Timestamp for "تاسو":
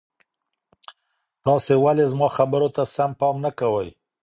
1.43-1.73